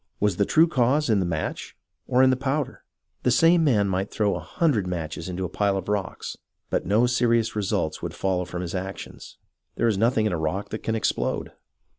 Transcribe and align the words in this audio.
Was 0.19 0.37
the 0.37 0.45
true 0.47 0.67
cause 0.67 1.11
in 1.11 1.19
the 1.19 1.27
match 1.27 1.77
or 2.07 2.23
in 2.23 2.31
the 2.31 2.35
powder.' 2.35 2.83
The 3.21 3.29
same 3.29 3.63
man 3.63 3.87
might 3.87 4.09
throw 4.09 4.33
a 4.33 4.39
hundred 4.39 4.87
matches 4.87 5.29
into 5.29 5.45
a 5.45 5.47
pile 5.47 5.77
of 5.77 5.87
rocks, 5.87 6.37
but 6.71 6.77
THE 6.81 6.85
PEOPLE 6.87 6.93
IN 6.93 6.95
AMERICA 7.01 7.17
3 7.19 7.25
no 7.29 7.29
serious 7.29 7.55
results 7.55 8.01
would 8.01 8.15
follow 8.15 8.45
from 8.45 8.63
his 8.63 8.73
actions. 8.73 9.37
There 9.75 9.87
is 9.87 9.99
nothing 9.99 10.25
in 10.25 10.33
a 10.33 10.39
rock 10.39 10.69
that 10.69 10.81
can 10.81 10.95
explode. 10.95 11.51